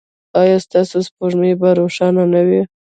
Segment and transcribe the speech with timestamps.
[0.41, 2.61] ایا ستاسو سپوږمۍ به روښانه نه وي؟